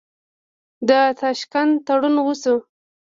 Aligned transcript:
د 0.87 0.89
تاشکند 1.19 1.71
تړون 1.85 2.15
وشو. 2.21 2.55